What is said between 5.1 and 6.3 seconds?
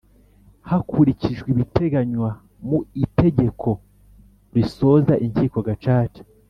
Inkiko Gacaca